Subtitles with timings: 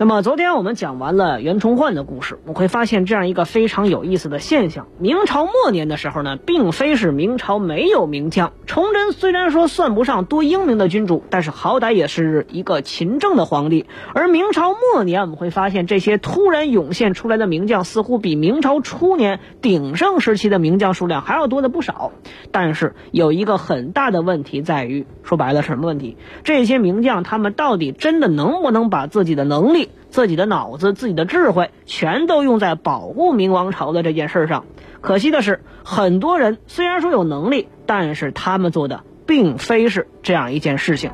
[0.00, 8.52] 那么昨天我们讲完了袁崇焕的故事，我会发现这样一个非常有意思的现象：明朝末年的时候呢，并非是明朝没有名将。
[8.64, 13.86] 崇祯虽然说算不上多英明的君主，但是好歹也是一个勤政的皇帝。
[14.14, 22.12] 而明朝末年，我们会发现这些突然涌现出来的名将，似乎比明朝初年鼎盛时期的名将数量还要多的不少。
[22.52, 26.16] 但是有一个很大的问题在于，说白了是什么问题？
[26.44, 29.87] 这些名将他们到底真的能不能把自己的能力？
[30.10, 34.64] 自己的脑子、自己的智慧，全都用在保护明王朝的这件事上。
[35.00, 41.10] 可惜的是，很多人虽然说有能力，但是他们做的并非是这样一件事情。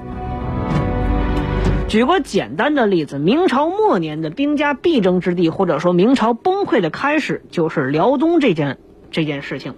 [1.87, 8.79] 举个简单的例子，明朝末年的兵家必争之地，或者说明朝崩溃的开始，就是辽东这件
[9.11, 9.75] 这件事情。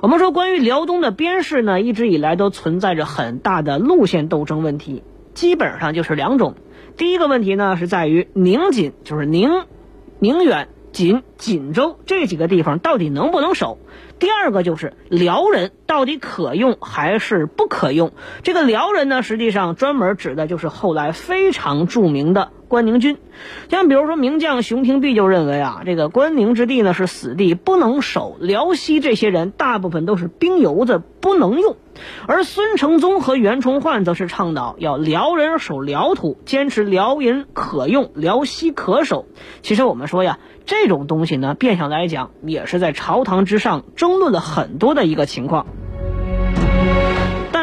[0.00, 6.54] 我们说，关于辽东的边事呢，一直以来都存在着很大的路线斗争问题，基本上就是两种。
[7.00, 9.64] 第一个问题呢，是在于宁锦，就是宁、
[10.18, 13.78] 宁远、锦、锦州这几个地方到底能不能守？
[14.18, 18.12] 第二个就是辽人到底可用还是不可用？
[18.42, 22.50] 这个辽人呢，实际上专门指的就是后来非常著名的。
[22.70, 23.18] 关宁军，
[23.68, 28.36] 像比如说名将熊廷弼就认为啊，这个关宁之地呢是死地，不能守。
[28.38, 31.76] 辽西这些人大部分都是兵油子，不能用。
[32.28, 39.26] 而孙承宗和袁崇焕则是倡导要辽人守辽土，坚持辽人可用，辽西可守。
[39.62, 45.66] 其实我们说呀，这种东西呢，变相来讲也是在朝堂之上争论了很多的一个情况。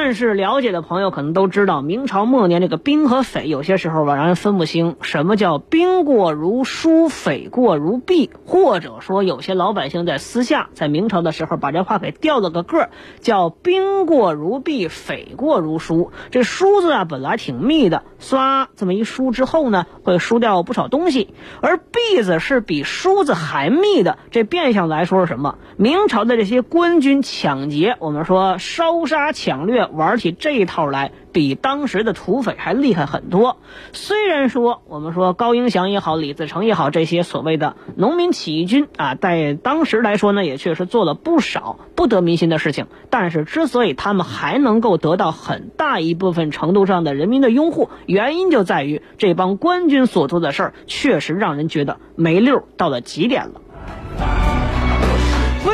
[0.08, 12.88] 但是了解的朋友可能都知道，明朝末年这个兵和匪有些时候吧让人分不清，什么叫兵过如书，匪过如弊，或者说有些老百姓在私下在明朝的时候把这话给调了个个，
[13.20, 16.14] 叫兵过如弊，匪过如书。
[16.32, 24.18] 这书字啊本来挺密的，刷这么一梳之后呢，会输掉不少东西，而弊字是比梳子还密的。
[24.32, 25.58] 这变相来说是什么？
[25.76, 29.90] 明朝的这些官军抢劫，我们说烧杀抢掠。
[29.98, 33.58] 玩起这一套来，比当时的土匪还厉害很多。
[33.92, 42.88] 虽然说我们说高迎祥也好，李自成也好，这些所谓的农民起义军啊，在当时来说呢，也确实做了不少不得民心的事情。
[43.10, 53.62] 但是，之所以他们还能够得到很大一部分程度上的人民的拥护，原因就在于这帮官军所做的事儿，确实让人觉得没溜到了极点了。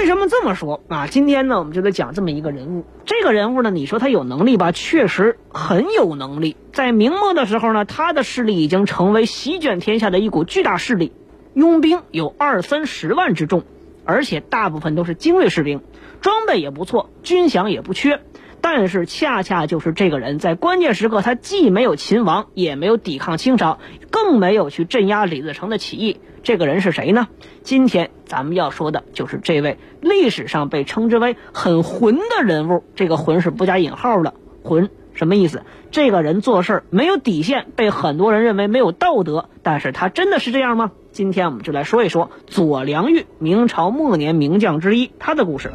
[0.04, 1.08] 为什么这么说啊？
[1.08, 2.84] 今天呢，我们就得讲这么一个人物。
[3.06, 6.58] 这个人物呢，你说他有能力吧，确实很有能力。
[6.74, 11.14] 在明末的时候呢，他的势力已经成为席卷天下的一股巨大势力，
[11.54, 13.64] 拥兵有二三十万之众，
[14.04, 15.80] 而且大部分都是精锐士兵，
[16.20, 18.20] 装备也不错，军饷也不缺。
[18.60, 23.80] 但是恰恰就是这个人在关键时刻，他既没有勤王，也没有抵抗清朝，
[24.12, 26.20] 更没有去镇压李自成的起义。
[26.44, 27.30] 这个人是谁呢？
[27.64, 32.84] 今天咱们要说的就是这位历史上被称之为很混的人物。
[32.96, 35.64] 这个混是不加引号的，混什么意思？
[35.90, 39.48] 这个人做事没有底线，被很多人认为没有道德。
[39.62, 40.92] 但是他真的是这样吗？
[41.14, 45.72] 今天我们就来说一说左良玉，明朝末年名将之一，他的故事。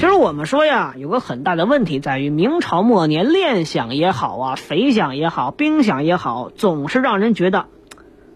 [0.00, 7.66] 其实我们说呀，有个很大的问题在于，明朝末年练饷也好啊，匪饷也好，兵饷也好，总是让人觉得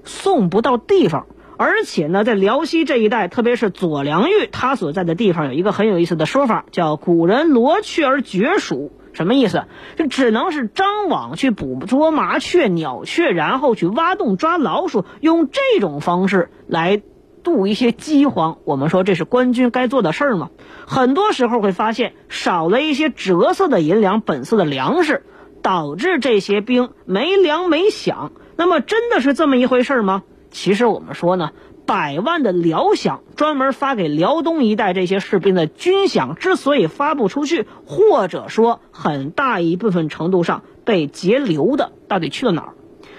[0.05, 1.25] 送不到地方。
[1.57, 8.93] 而且呢，在辽西这一带，特别是左良玉他所在的地方，有一个很有意思的说法，叫“古人罗雀而绝鼠”。
[9.15, 9.65] 什么意思？
[9.97, 17.01] 就只能是张网去捕捉麻雀、鸟雀，然后去挖洞抓老鼠，用这种方式来。
[17.45, 20.51] 度一些饥荒，我们说这是官军该做的事儿吗？
[20.87, 25.25] 很多时候会发现少了一些折色的银两、本色的粮食，
[25.63, 28.31] 导致这些兵没粮没饷。
[28.57, 30.25] 那么真的是这么一回事吗？
[30.51, 31.51] 其实我们说呢，
[31.87, 42.75] 百万的辽饷专门发给辽东一带这些士兵的军饷之所以发不出去，或者说很大一部分程度上被截留的，到底去了哪儿？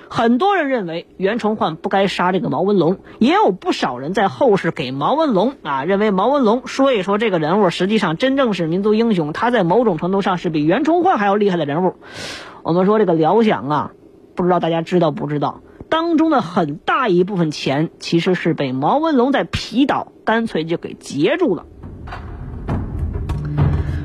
[0.09, 11.95] 很多人认为袁崇焕不该杀这个毛文龙，也有不少人在后世给毛文龙啊认为毛文龙说一说这个人物，实际上真正是民族英雄，他在某种程度上是比袁崇焕还要厉害的人物。
[12.63, 13.91] 我们说这个辽饷啊，
[14.35, 15.61] 不知道大家知道不知道？
[15.87, 21.65] 当中的很大一部分钱其实是被毛文龙在皮岛干脆就给截住了。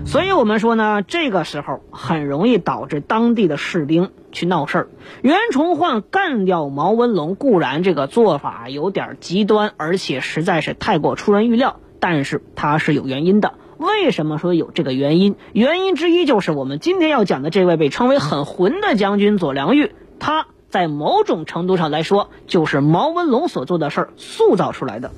[0.05, 4.89] 所以我们说呢，这个时候很容易导致当地的士兵去闹事儿。
[5.23, 13.55] 袁崇焕干掉毛文龙，固然这个做法有点极端，而且实在是太过出人预料，但是他是有原因的。
[13.79, 15.37] 为什么说有这个原因？
[15.53, 25.11] 原因之一就是我们今天要讲的这位被称为很混的将军左良玉，他在某种程度上来说，就是毛文龙所做的事儿塑造出来的。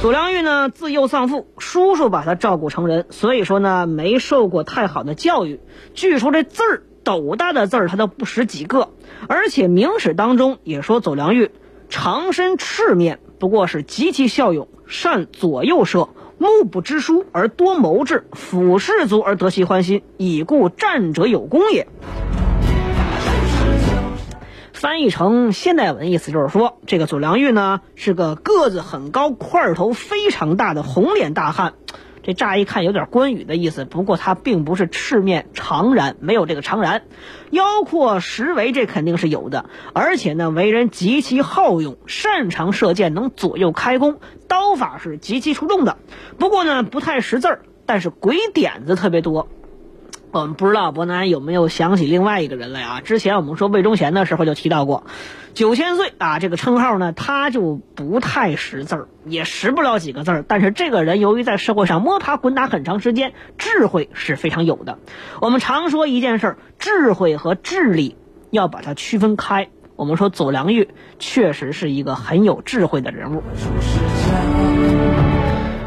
[0.00, 5.60] 左良玉呢，自幼丧父，叔叔把他照顾成人，所以说呢，没受过太好的教育。
[5.92, 8.88] 据说这字儿斗大的字儿他都不识几个，
[9.28, 11.50] 而且明史当中也说左良玉
[11.90, 16.08] 长身赤面，不过是极其骁勇，善左右射，
[16.38, 21.86] 目不知书而多谋智，俯士卒而得其欢心，已故战者有功也。
[24.80, 31.74] 翻译成现代文意思就是说，这个左良玉呢是个个子很高、块头非常大的红脸大汉。
[32.22, 37.02] 这乍一看有点关羽的意思，不过他并不是赤面长髯，没有这个长髯，
[37.50, 39.66] 腰阔十围这肯定是有的。
[39.92, 44.18] 而且呢，为人极其好勇，擅长射箭，能左右开弓，
[44.48, 45.98] 刀法是极其出众的。
[46.38, 49.46] 不过呢，不太识字儿，但是鬼点子特别多。
[50.32, 53.00] 我们不知道伯南有没有想起另外一个人来啊？
[53.00, 55.04] 之前我们说魏忠贤的时候就提到过，
[55.54, 60.44] 九千岁啊这个称号呢，他就不太识字儿，也识不了几个字儿。
[60.46, 64.98] 但是这个人由于在社会上摸爬滚打很长时间，智慧是非常有的。
[65.40, 68.14] 我们常说一件事儿，智慧和智力
[68.50, 69.68] 要把它区分开。
[69.96, 73.42] 我们说左良玉确实是一个很有智慧的人物。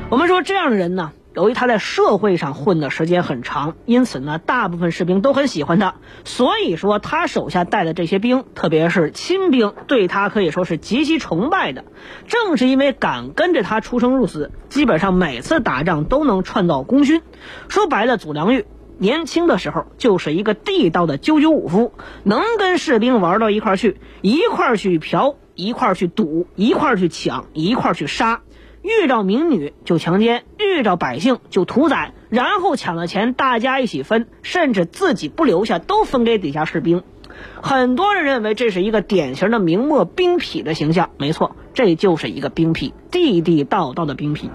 [0.09, 1.13] 我们说这样的人呢。
[1.35, 5.95] 由于他在社会上混的时间很长，因此呢，大部分士兵都很喜欢他。
[6.25, 11.85] 所以说，他手下带的这些兵，特别是亲兵，对他可以说是极其崇拜的。
[12.27, 17.23] 正是因为敢跟着他出生入死，基本上每次打仗都能创造功勋。
[17.67, 18.65] 说白了，祖良玉
[18.99, 21.93] 年轻的时候就是一个地道的九九五夫，
[22.23, 28.41] 能跟士兵玩到一块去，一块去嫖，一块去赌，一块去抢，一块去杀。
[28.83, 37.01] 遇着民女就强奸，遇着百姓就屠宰，然后抢了钱大家一起分，甚至自己不留下都分给底下士兵。
[37.61, 44.49] 很多人认为这是一个典型的明末兵痞的形象，没错，这就是一个兵痞，地地道道的兵痞。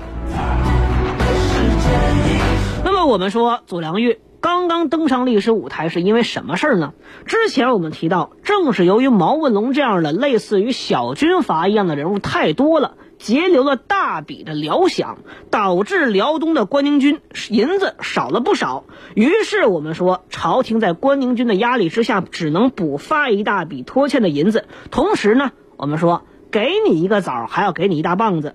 [2.85, 6.93] 那么我们说左良玉刚刚登上历史舞台是因为什么事儿呢？
[7.25, 12.97] 之前我们提到，正是由于毛文龙这样的类似于小军阀一样的人物太多了。
[13.19, 15.17] 截留了大笔的辽饷，
[15.51, 17.21] 导致辽东的关宁军
[17.51, 18.85] 银子少了不少。
[19.15, 24.67] 于是我们说，朝廷在关宁军的压力之下，只能补发一大笔拖欠的银子。
[24.91, 28.55] 同时呢，我们说给你一个枣，还要给你一大棒子，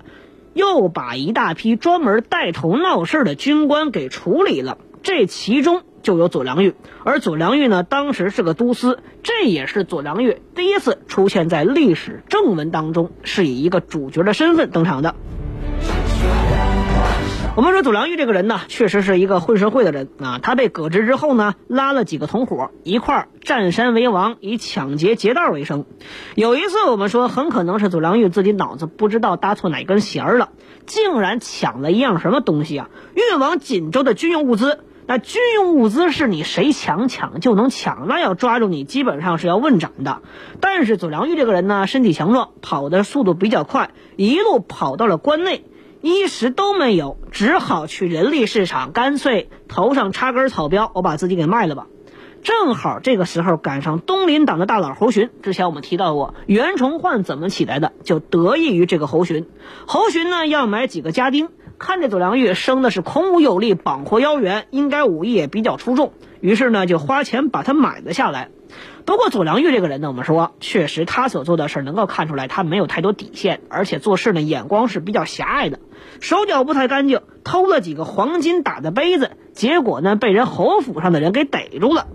[0.54, 4.78] 又把一大批专门带头闹事的军官给处理了。
[5.04, 5.84] 这其中。
[6.04, 15.16] 就有左良玉，而左良玉呢，当时是个都司，这也是左良玉第一次出现在历史正文当中，是以一个主角的身份登场的。
[17.56, 20.40] 我们说左良玉这个人呢，确实是一个混社会的人啊。
[20.42, 25.86] 他被革职之后呢，拉了几个同伙一块儿占山为王，以抢劫劫道为生。
[26.36, 30.50] 有一次，我们说很可能是左良玉自己脑子不知道搭错哪根弦了，
[30.88, 32.90] 竟然抢了一样什么东西啊？
[33.14, 34.80] 运往锦州的军用物资。
[35.06, 40.22] 那军用物资是你谁抢抢就能抢，那要抓住你基本上是要问斩的。
[40.62, 45.66] 但是左良玉这个人呢，身体强壮，跑的速度比较快，一路跑到了关内，
[46.02, 51.88] 衣食都没有，只好去人力市场，干脆头上插根草标，我把自己给卖了吧。
[52.42, 59.46] 正好这个时候赶上东林党的大佬侯洵，之前我们提到过，袁崇焕怎么起来的，就得益于这个侯洵。
[59.86, 61.50] 侯洵呢要买几个家丁。
[61.80, 68.50] 看着左良玉生的是孔武有力，膀阔腰圆，应该武艺也比较出众，于是呢就花钱把他买了下来。
[69.06, 75.80] 不过左良玉这个人呢，我们说确实他所做的事能够看出来他没有太多底线，而且做事呢眼光是比较狭隘的，
[76.22, 82.08] 手脚不太干净，偷了几个黄金打的杯子，结果呢被人侯府上的人给逮住了。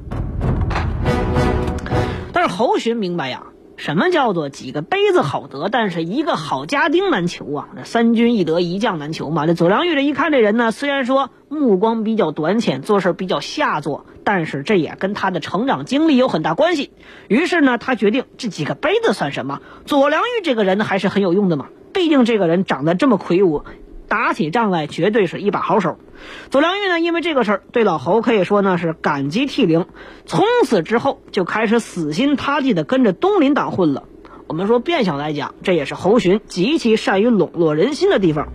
[2.33, 3.43] 但是侯洵明白呀。
[3.79, 7.69] 什么叫做几个杯子好得，但是一个好家丁难求啊？
[7.77, 9.47] 这三军易得，一将难求嘛。
[9.47, 16.91] 这左良玉这一看这人呢，虽然说目光比较短浅，做事比较下作，但是这也跟他的成长经历有很大关系。
[17.29, 19.61] 于是呢，他决定这几个杯子算什么？
[19.87, 21.69] 左良玉这个人，还是很有用的嘛。
[21.93, 23.63] 毕竟这个人长得这么魁梧，
[24.09, 25.99] 打起仗来绝对是一把好手。
[26.51, 29.87] 左良玉呢，因为这个事儿对老侯可以说呢是感激涕零，
[30.27, 34.05] 从此之后就开始死心塌地的跟着东林党混了。
[34.49, 38.49] 我们说变相来讲，这也是侯巡极其善于笼络人心的地方。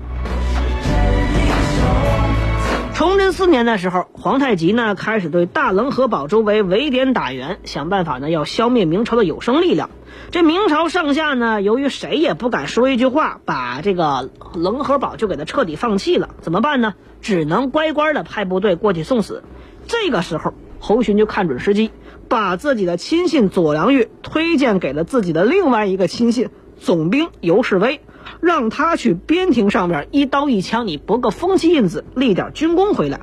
[2.94, 9.90] 崇祯四年的时候，皇太极呢开始对大棱河堡周围围点打援，想办法呢要消灭明朝的有生力量。
[10.30, 16.30] 这明朝上下呢，由于谁也不敢说一句话，把这个棱河堡就给他彻底放弃了。
[16.42, 16.94] 怎么办呢？
[17.20, 19.44] 只能乖乖的派部队过去送死。
[19.88, 21.92] 这个时候，侯洵就看准时机。
[22.30, 28.02] 把自己的亲信左良玉推荐给了自己的另外一个亲信总兵尤世威，
[28.42, 33.20] 让他去边庭上面一刀一枪，你博个风气印子，立点军功回来。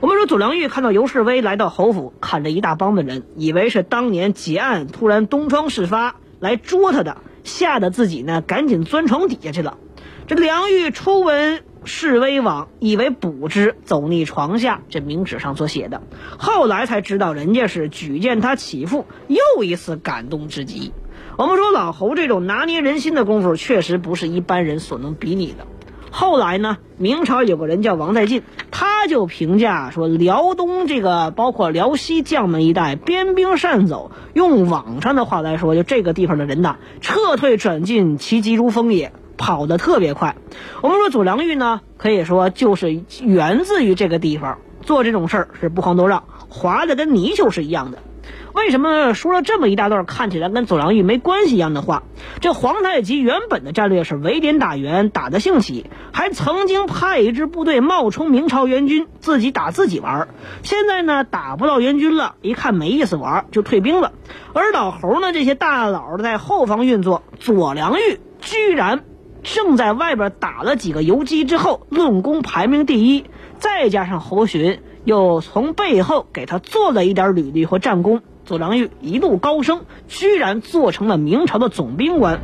[0.00, 9.78] 我们说左良玉看到尤世威来到侯府，看着一大帮的人，以为是当年劫案突然东窗事发来捉他的，吓得自己呢赶紧钻床底下去了。
[10.26, 11.62] 这良玉初闻。
[11.86, 16.00] 示威王以为卜之走逆床下，这明纸上所写的，
[16.38, 20.94] 后来才知道人家是举荐他起复，又一次感动至极。
[21.36, 25.66] 我们说老侯这种拿捏人心的功夫，确实不是一般人所能比拟的。
[26.10, 39.12] 后来呢，明朝有个人叫王在晋，他就评价说，辽东这个包括辽西将门一带边兵善走，用网上的话来说，就这个地方的人呐，撤退转进，其疾如风也。
[39.36, 40.36] 跑得特别快，
[40.80, 47.98] 我们说左良玉呢，可以说就是源自于这个地方做这种事儿是不遑多让，滑的跟泥鳅是一样的。
[48.54, 52.04] 为什么说了这么一大段看起来跟左良玉没关系一样的话？
[52.40, 60.28] 这皇太极原本的战略是围点打援，打得兴起，还曾经派一支部队冒充明朝援军，自己打自己玩。
[60.62, 64.12] 现在呢，打不到援军了，一看没意思玩，就退兵了。
[64.52, 69.04] 而老侯呢，这些大佬在后方运作，左良玉居然。
[69.42, 73.26] 正在外边打了几个游击之后，论功排名第一，
[73.58, 82.40] 再加上侯洵又从背后给他做了一点履历和战功，左良玉一路高升，居然做成了明朝的总兵官。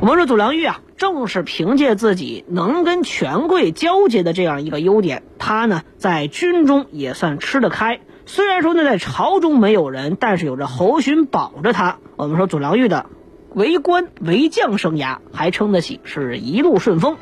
[0.00, 8.00] 我们说左良玉啊，正是凭借自己能跟权贵交接的这样一个优点，他呢在军中也算吃得开。
[8.24, 11.98] 虽然说呢在朝中没有人，但是有着侯洵保着他。
[12.16, 13.06] 我们说左良玉的。
[13.54, 17.16] 为官为将生涯还称得起是一路顺风。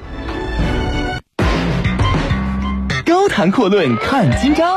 [3.06, 4.76] 高谈阔论看今朝，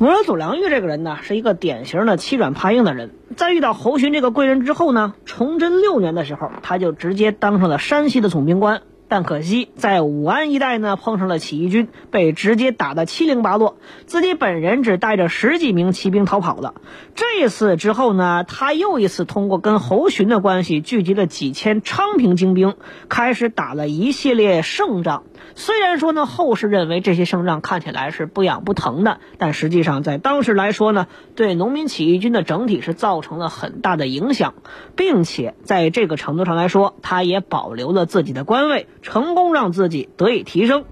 [0.00, 3.10] 摩尔祖良玉这个人呢，是一个典型的欺软怕硬的人。
[3.36, 8.82] 在遇到侯洵这个贵人之后呢，崇祯六年的时候，他就直接当上了山西的总兵官。
[9.08, 16.74] 但可惜，在武安一带呢，碰上了起义军，被直接打得七零八落，自己本人只带着十几名骑兵逃跑了。
[17.16, 22.76] 这次之后呢，他又一次通过跟侯巡的关系，聚集了几千昌平精兵，
[23.08, 25.24] 开始打了一系列胜仗。
[25.54, 34.54] 虽然说呢，后世认为这些胜仗看起来是不痒不疼的，但实际上在当时来说呢，对农民起义军的整体是造成了很大的影响，
[34.96, 40.84] 并且在这个程度上来说，他也保留了自己的官位，成功让自己得以提升。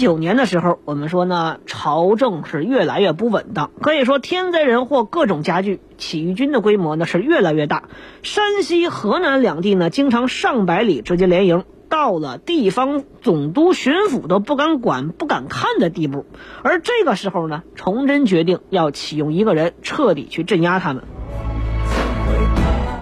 [0.00, 7.84] 九年的时候，我们说呢，朝政是越来越不稳当，可以说天灾人祸各种加剧，起义军的规模呢是越来越大，
[8.22, 16.24] 山西、河南两地呢经常上百里直接连营，到了地方总督、巡抚都不敢管、不敢看的地步。
[16.62, 21.04] 而这个时候呢，崇祯决定要启用一个人，彻底去镇压他们。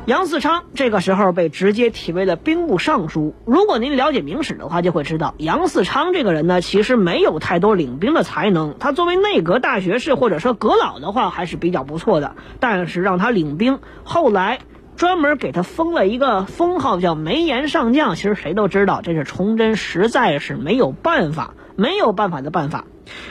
[0.08, 3.34] 杨嗣昌这个时候被直接提为了兵部尚书。
[3.44, 8.74] 如果您了解明史的话，就会知道杨嗣昌这个人呢，其实没有太多领兵的才能。
[8.78, 12.36] 他作为内阁大学士或者说阁老的话，还是比较不错的。
[12.58, 14.60] 但是让他领兵，后来
[14.96, 18.16] 专门给他封了一个封号叫眉眼上将。
[18.16, 22.86] 其实谁都知道，这是崇祯实在是没有办法，没有办法的办法。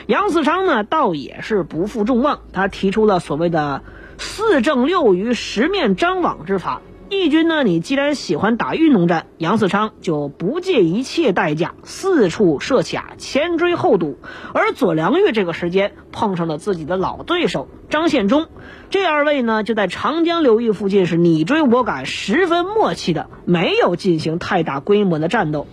[0.06, 3.82] 杨嗣昌呢，倒也是不负众望，他提出了所谓的。
[4.18, 7.62] 四正六余十面张网之法，义军呢？
[7.62, 14.18] 你既然喜欢打运动战，杨嗣昌就不借一切代价四处设卡，前追后堵。
[14.52, 18.48] 而左良玉这个时间碰上了自己的老对手张献忠，
[18.90, 25.66] 这二位呢就在长江流域附近是你追我赶，十分默契的，没有进行太大规模的战斗。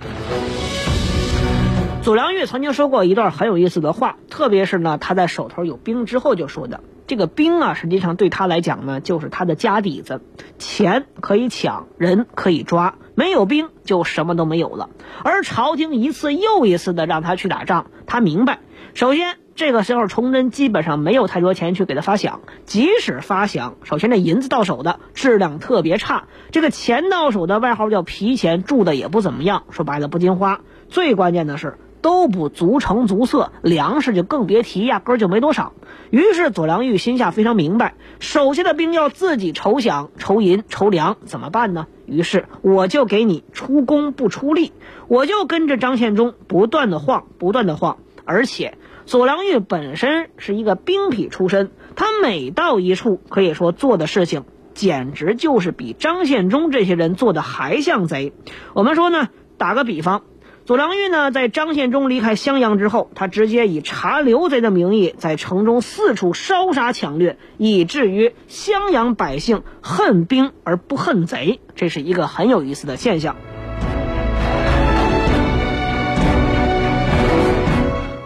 [2.04, 6.82] 左良玉曾经说过一段很有意思的话，特别是呢，他在手头有兵之后就说的。
[7.08, 10.22] 这个兵啊，实际上对他来讲呢，就是他的家底子，
[10.58, 14.90] 钱可以抢，人可以抓，没有兵就什么都没有了。
[15.24, 18.60] 而朝廷一次又一次的让他去打仗，他明白，
[18.96, 30.62] 首先这个时候崇祯基本上没有太多钱去给他发饷，即使发饷，首先这银子到手的质量特别差，这个钱到手的外号叫皮钱，铸的也不怎么样，说白了不经花。
[30.90, 31.78] 最关键的是。
[32.06, 35.74] 都不足成足色，粮食就更别提，压根儿就没多少。
[36.12, 41.88] 于是左良玉心下非常明白，手下的兵要自己筹饷、筹银、筹粮，怎么办呢？
[42.06, 44.72] 于是我就给你出工不出力，
[45.08, 47.98] 我就跟着张献忠不断的晃，不断的晃。
[48.24, 54.44] 而且左良玉本身是一个兵痞出身，他每到一处，可以说做的事情，
[54.76, 58.32] 简直就是比张献忠这些人做的还像贼。
[58.76, 60.22] 我们说呢，打个比方。
[60.66, 73.36] 左良玉呢，在张献忠离开襄阳之后，他直接以查刘贼的名义，在城中四处烧杀抢掠，以至于襄阳百姓恨兵而不恨贼，这是一个很有意思的现象。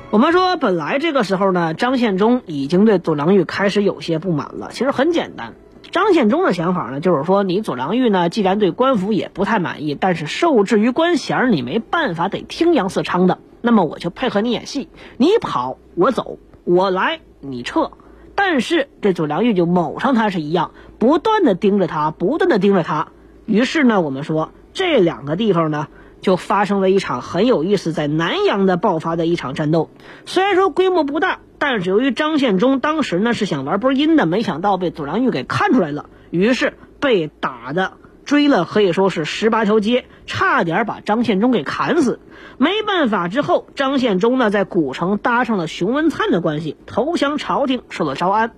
[0.09, 4.69] 我们说，本来这个时候呢，张献忠已经对左良玉开始有些不满了。
[4.71, 5.55] 其实很简单。
[5.91, 17.91] 张献忠的想法呢，就是说你左良玉呢，既然对官府也不太满意，但是受制于官衔，你没办法得听杨嗣昌的，那么我就配合你演戏，你跑我走，我来你撤。
[18.35, 23.07] 但是这左良玉就卯上他是一样，不断的盯着他，不断的盯着他。
[23.45, 25.87] 于是呢，我们说这两个地方呢，
[26.21, 29.89] 就发生了一场很有意思，在南阳的爆发的一场战斗，
[30.25, 31.39] 虽然说规模不大。
[31.59, 37.93] 但是由于张献忠当时呢是想玩波阴的，没想到被左良玉给看出来了，于是被打的
[38.25, 42.19] 追了，可以说是十八条街，差点把张献忠给砍死。
[42.57, 48.51] 没办法之后，张献忠呢在古城搭上了熊文灿的关系，投降朝廷，受了招安。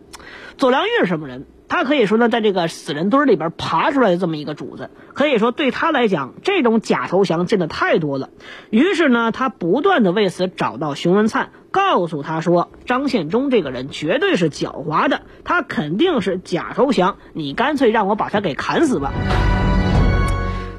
[0.58, 1.46] 左良玉是什么人？
[1.72, 8.30] 他可以说呢，在这个死人堆里边爬出来的这么一个主子，可以说对他来讲，这种假投降见的太多了。
[8.70, 19.14] 于是呢，他不断的为此找到熊文灿，告诉他说，张献忠这个人绝对是狡猾的，他肯定是假投降，你干脆让我把他给砍死吧。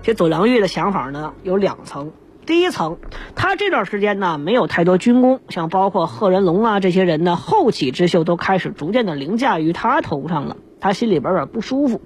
[0.03, 2.13] 这左良玉的想法呢有两层，
[2.45, 2.99] 第一层，
[3.35, 10.59] 他这段时间呢没有太多军功，像包括贺人龙啊这些人呢，后起之秀都开始逐渐的凌驾于他头上了。
[10.83, 12.01] 他心里边有点不舒服，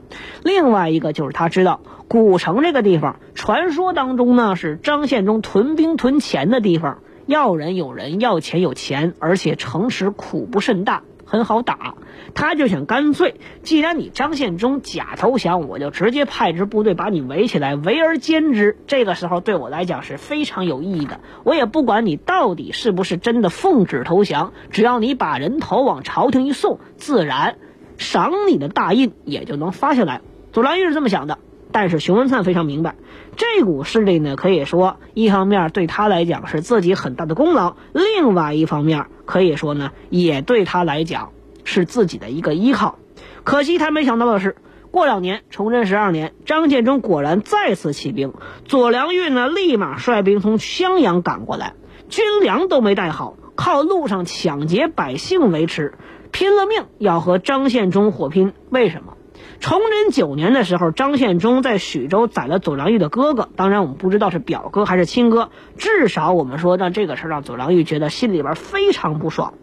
[0.45, 11.95] 另外一个就是他知道古城这个地方，传说当中呢是张献忠屯兵屯钱的地方，要人有人，要钱有钱，而且城池苦不甚大，很好打。
[12.35, 18.77] 他就想干脆，既然你张献忠假投降，我就直接派支部队把你围起来，围而歼之。
[18.87, 21.21] 这个时候对我来讲是非常有意义的。
[21.45, 27.57] 我也不管你到底是不是真的奉旨投降，只要你把人头往朝廷一送，自然。
[27.99, 30.21] 赏你的大印也就能发下来。
[30.53, 31.39] 左良玉是这么想的，
[31.73, 32.95] 但是熊文灿非常明白，
[33.37, 41.33] 这股势力呢，可以说一方面对他来讲是自己很大的功劳，另外一方面可以说呢，也对他来讲
[41.65, 42.99] 是自己的一个依靠。
[43.45, 44.57] 可惜他没想到的是，
[44.91, 48.33] 过两年，崇祯十二年，张献忠果然再次起兵，
[48.65, 51.75] 左良玉呢，立马率兵从襄阳赶过来，
[52.09, 55.93] 军粮都没带好，靠路上抢劫百姓维持。
[56.37, 59.15] 拼了命要和张献忠火拼，为什么？
[59.59, 69.55] 崇祯九年的时候，张献忠在许州宰了左良玉的哥哥，当然我们不知道是表哥还是亲哥，至少我们说让这个事儿让左良玉觉得心里边非常不爽。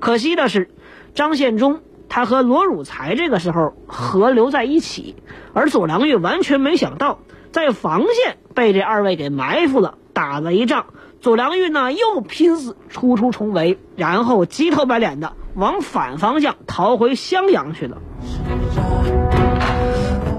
[0.00, 0.70] 可惜的是，
[1.14, 5.16] 张献忠他和罗汝才这个时候合流在一起，
[5.52, 7.18] 而左良玉完全没想到，
[7.50, 10.86] 在防线被这二位给埋伏了，打了一仗。
[11.20, 17.98] 左良玉呢又拼死突出重围，然后急头白脸的往反方向逃回襄阳去了。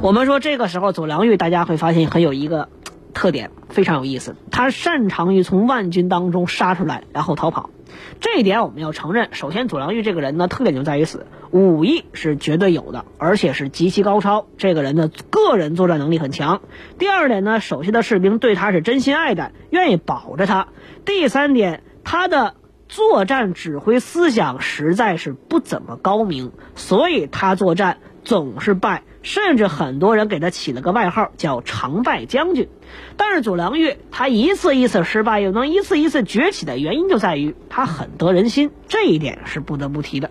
[0.02, 2.68] 我们说这个时候左良玉，大家会发现很有一个
[3.14, 7.70] 特点，非常有意思，他擅长于从万军当中杀出来，然后逃跑。
[8.20, 9.30] 这一点我们要承认。
[9.34, 14.48] 首先，左良玉这个人呢，特点就在于此，武艺是绝对有的，而且是极其高超。
[14.58, 16.62] 这个人的个人作战能力很强。
[16.98, 20.68] 第二点呢，手下的士兵对他是真心爱戴，愿意保着他。
[21.06, 22.56] 第三点，他的
[22.94, 29.02] 作战指挥思想实在是不怎么高明，所以他作战总是败。
[29.24, 32.70] 甚至很多人给他起了个外号，叫“常败将军”。
[33.18, 40.30] 但是左良玉他一次一次失败，又能一次一次崛起的原因，就在于他很得人心，这一点是不得不提的。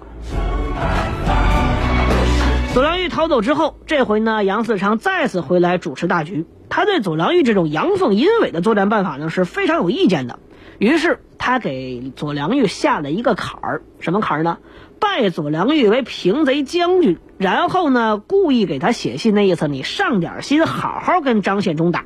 [2.75, 6.46] 左良玉逃走之后，这回呢，杨嗣昌再次回来主持大局。
[6.68, 10.38] 他对左良玉这种阳奉阴违的作战办法呢，是非常有意见的。
[10.83, 14.59] 于是他给左良玉下了一个坎儿，什么坎儿呢？
[14.99, 22.05] 拜左良玉为平贼将军，然后呢，故意给他写信，那意思你上点心，好好跟张献忠打。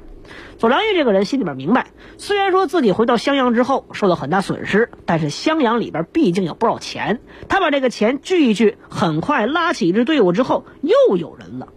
[0.59, 1.87] 左良玉这个人心里边明白，
[2.19, 11.69] 虽然说自己回到襄阳之后受了很大损失，但是襄阳里边毕竟有不少钱，他把这个钱聚一聚，很快拉起一支队伍之后，又有人了。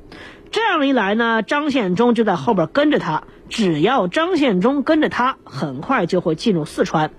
[0.51, 7.11] 这样一来呢，张献忠就在后边跟着他，只要张献忠跟着他，很快就会进入四川。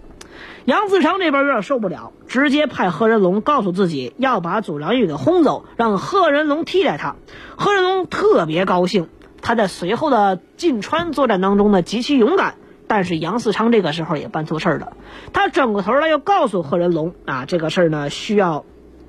[0.65, 7.17] 杨嗣昌这边有点受不了，直接派贺人龙告诉自己要把祖良玉给轰走，让贺人龙替代他。
[7.57, 9.09] 贺人龙特别高兴，
[9.43, 12.55] 他在随后的晋川作战当中呢极其勇敢。
[12.87, 14.95] 但是杨嗣昌这个时候也办错事了，
[15.33, 18.65] 他转过头来又告诉贺人龙啊，这个事儿呢需要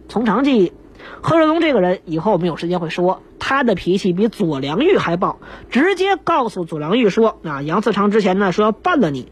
[0.08, 0.74] 从长计议。
[1.22, 9.32] 贺人龙这个人以后我们有时间会说，他的脾气比左良玉还暴，直接告诉左良玉说啊，杨嗣昌之前呢说要办了你。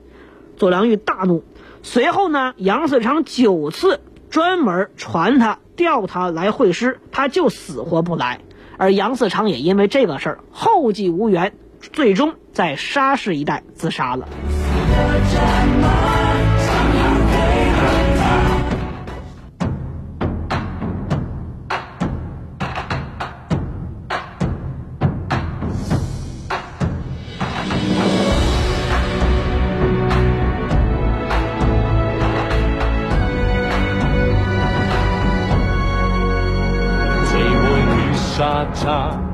[0.58, 1.44] 左良玉大怒。
[1.82, 8.42] 随后呢，杨嗣昌九次专门传他调他来会师，他就死活不来。
[8.78, 14.28] 而杨嗣昌也因为这个事儿后继无援，最终在沙市一带自杀了。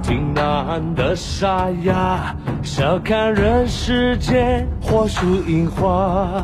[0.02, 6.44] 挺难的沙哑，笑看人世间火树银花，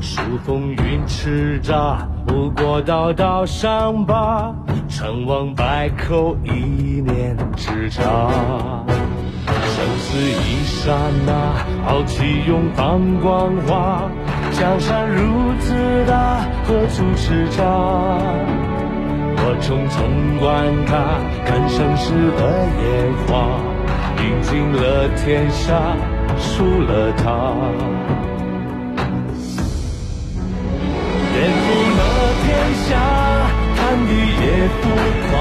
[0.00, 4.54] 数风云叱咤，不过道道伤疤，
[4.88, 8.02] 成王败寇一念之差。
[9.46, 10.92] 生死一刹
[11.26, 11.32] 那，
[11.84, 14.02] 豪气永放光华，
[14.52, 15.74] 江山如此
[16.06, 18.65] 大，何处叱咤？
[19.48, 20.02] 我匆匆
[20.40, 23.62] 观看，看盛世的烟花，
[24.18, 25.94] 赢尽了天下，
[26.36, 27.22] 输了他。
[31.30, 32.02] 颠覆了
[32.42, 32.44] 天
[32.90, 32.98] 下，
[33.76, 34.90] 贪欲也浮
[35.30, 35.38] 夸，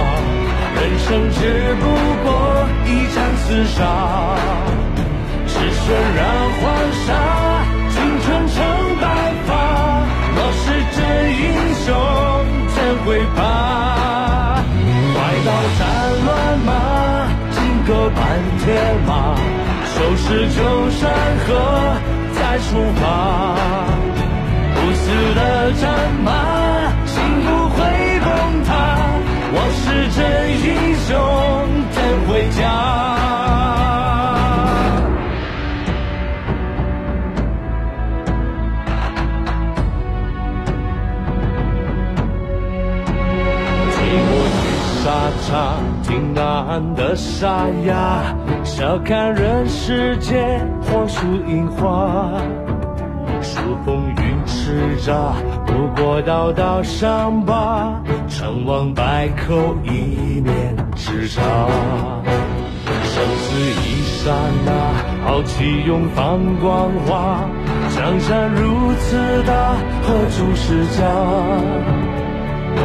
[0.75, 1.83] 人生只不
[2.21, 2.29] 过
[2.85, 4.37] 一场厮杀，
[5.47, 5.83] 是血
[6.15, 6.21] 染
[6.61, 6.63] 黄
[7.07, 7.09] 沙，
[7.89, 8.55] 青春成
[9.01, 9.03] 白
[9.47, 9.49] 发。
[10.35, 10.63] 若是
[10.93, 11.01] 真
[11.41, 11.89] 英雄，
[12.75, 13.94] 怎会怕？
[16.63, 18.21] 马，金戈伴
[18.63, 18.65] 铁
[19.05, 19.35] 马，
[19.85, 20.59] 收拾旧
[20.91, 21.01] 山
[21.45, 21.47] 河
[22.33, 23.03] 再出发。
[24.75, 25.03] 不死
[25.35, 25.39] 的
[25.73, 25.83] 战
[26.23, 26.31] 马，
[27.05, 27.13] 心
[27.43, 27.75] 不会
[28.19, 28.27] 崩
[28.63, 28.69] 塌。
[29.57, 29.83] 我是
[30.15, 30.19] 真
[30.63, 30.65] 英
[31.07, 31.13] 雄，
[31.93, 32.63] 真回家？
[47.15, 52.29] 沙哑，笑看人世间火树银花，
[53.41, 55.33] 数风云叱咤，
[55.65, 61.41] 不过道道伤疤，成王败寇一念之差。
[63.03, 64.33] 生死一刹
[64.65, 64.71] 那，
[65.25, 67.39] 豪气永放光华，
[67.95, 71.05] 江山如此大，何处是家？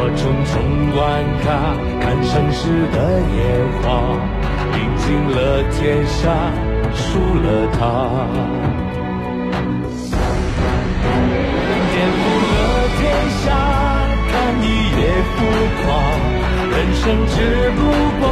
[0.03, 0.57] 我匆匆
[0.97, 0.99] 观
[1.43, 2.97] 看，看盛世的
[3.37, 3.39] 烟
[3.83, 3.85] 花，
[4.73, 6.19] 赢尽了天下，
[6.91, 7.79] 输了他。
[11.93, 12.57] 颠覆了
[12.97, 12.99] 天
[13.45, 13.53] 下，
[14.25, 14.33] 看
[14.63, 14.65] 一
[14.97, 14.99] 夜
[15.37, 15.37] 浮
[15.85, 15.85] 夸，
[16.71, 17.37] 人生只
[17.77, 17.79] 不
[18.19, 18.25] 过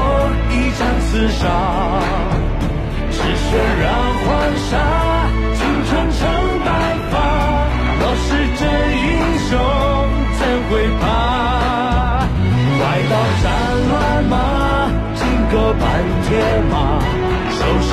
[0.50, 1.46] 一场厮杀，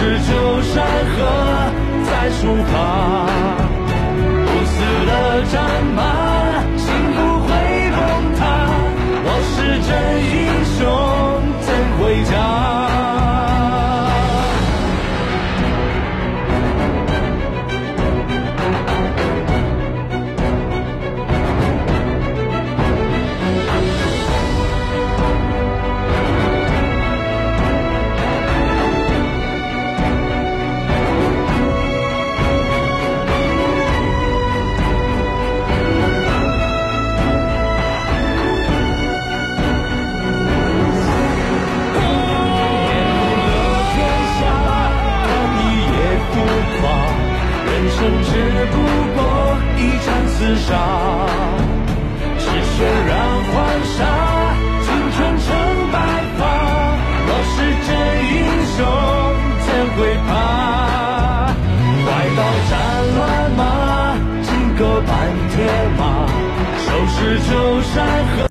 [0.07, 1.19] 收拾旧山河
[2.07, 2.75] 再出发。
[4.47, 5.11] 不死的
[5.51, 5.55] 战
[5.97, 5.99] 马，
[6.77, 7.49] 心不会
[7.91, 7.99] 崩
[8.39, 8.41] 塌。
[9.25, 9.91] 我是真
[10.31, 10.39] 英
[10.79, 10.81] 雄，
[11.61, 12.86] 怎会假？